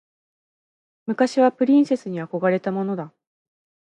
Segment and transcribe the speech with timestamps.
[1.05, 3.13] 昔はプリンセスに憧れたものだ。